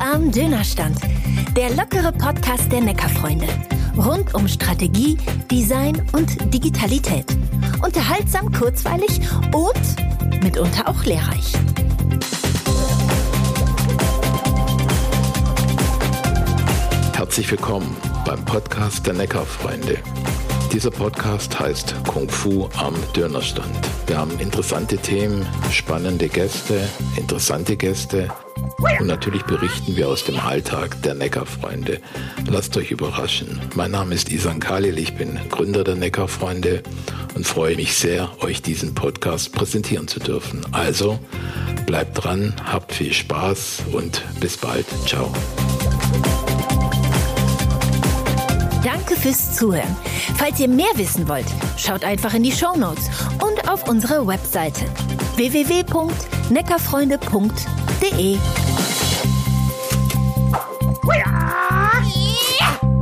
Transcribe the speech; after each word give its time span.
am 0.00 0.30
Dönerstand. 0.30 0.98
Der 1.56 1.70
lockere 1.74 2.12
Podcast 2.12 2.70
der 2.72 2.80
Neckarfreunde. 2.80 3.46
Rund 3.96 4.34
um 4.34 4.48
Strategie, 4.48 5.16
Design 5.50 6.02
und 6.12 6.52
Digitalität. 6.52 7.26
Unterhaltsam, 7.84 8.50
kurzweilig 8.52 9.20
und 9.52 10.42
mitunter 10.42 10.88
auch 10.88 11.04
lehrreich. 11.04 11.52
Herzlich 17.14 17.50
willkommen 17.50 17.96
beim 18.24 18.44
Podcast 18.44 19.06
der 19.06 19.14
Neckarfreunde. 19.14 19.98
Dieser 20.72 20.90
Podcast 20.90 21.58
heißt 21.60 21.94
Kung 22.08 22.28
Fu 22.28 22.68
am 22.76 22.94
Dönerstand. 23.14 23.70
Wir 24.08 24.18
haben 24.18 24.36
interessante 24.40 24.98
Themen, 24.98 25.46
spannende 25.70 26.28
Gäste, 26.28 26.80
interessante 27.16 27.76
Gäste 27.76 28.28
und 28.80 29.06
natürlich 29.06 29.42
berichten 29.44 29.96
wir 29.96 30.08
aus 30.08 30.24
dem 30.24 30.38
Alltag 30.38 31.00
der 31.02 31.14
Neckarfreunde. 31.14 32.00
Lasst 32.50 32.76
euch 32.76 32.90
überraschen. 32.90 33.60
Mein 33.74 33.92
Name 33.92 34.14
ist 34.14 34.30
Isan 34.30 34.60
Khalil, 34.60 34.98
ich 34.98 35.14
bin 35.16 35.38
Gründer 35.48 35.84
der 35.84 35.96
Neckarfreunde 35.96 36.82
und 37.34 37.46
freue 37.46 37.76
mich 37.76 37.94
sehr, 37.94 38.30
euch 38.42 38.62
diesen 38.62 38.94
Podcast 38.94 39.52
präsentieren 39.52 40.08
zu 40.08 40.20
dürfen. 40.20 40.62
Also 40.72 41.18
bleibt 41.86 42.24
dran, 42.24 42.54
habt 42.64 42.92
viel 42.92 43.12
Spaß 43.12 43.80
und 43.92 44.22
bis 44.40 44.56
bald. 44.56 44.86
Ciao. 45.06 45.32
Danke 48.84 49.16
fürs 49.16 49.50
Zuhören. 49.52 49.96
Falls 50.36 50.60
ihr 50.60 50.68
mehr 50.68 50.86
wissen 50.96 51.26
wollt, 51.26 51.46
schaut 51.78 52.04
einfach 52.04 52.34
in 52.34 52.42
die 52.42 52.52
Show 52.52 52.76
Notes 52.76 53.08
und 53.42 53.66
auf 53.70 53.88
unsere 53.88 54.26
Webseite 54.26 54.84
www.neckerfreunde.de. 55.36 58.36
Ja. 61.16 62.92